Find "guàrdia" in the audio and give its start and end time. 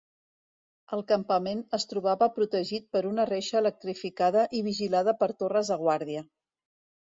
5.87-6.29